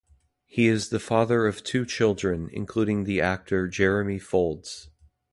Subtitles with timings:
[0.47, 4.87] He is the father of two children including the actor Jeremy Fowlds.